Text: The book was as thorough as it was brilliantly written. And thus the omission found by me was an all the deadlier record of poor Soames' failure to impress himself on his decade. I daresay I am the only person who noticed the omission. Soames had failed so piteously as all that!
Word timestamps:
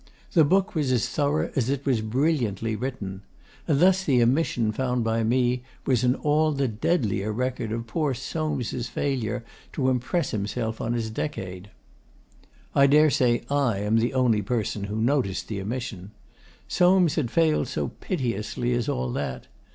The 0.33 0.43
book 0.43 0.73
was 0.73 0.91
as 0.91 1.07
thorough 1.07 1.51
as 1.55 1.69
it 1.69 1.85
was 1.85 2.01
brilliantly 2.01 2.75
written. 2.75 3.21
And 3.67 3.79
thus 3.79 4.03
the 4.03 4.23
omission 4.23 4.71
found 4.71 5.03
by 5.03 5.23
me 5.23 5.61
was 5.85 6.03
an 6.03 6.15
all 6.15 6.53
the 6.53 6.67
deadlier 6.67 7.31
record 7.31 7.71
of 7.71 7.85
poor 7.85 8.15
Soames' 8.15 8.87
failure 8.87 9.45
to 9.73 9.89
impress 9.89 10.31
himself 10.31 10.81
on 10.81 10.93
his 10.93 11.11
decade. 11.11 11.69
I 12.73 12.87
daresay 12.87 13.43
I 13.47 13.77
am 13.81 13.97
the 13.97 14.15
only 14.15 14.41
person 14.41 14.85
who 14.85 14.99
noticed 14.99 15.47
the 15.49 15.61
omission. 15.61 16.09
Soames 16.67 17.13
had 17.13 17.29
failed 17.29 17.67
so 17.67 17.89
piteously 17.99 18.73
as 18.73 18.89
all 18.89 19.11
that! 19.11 19.45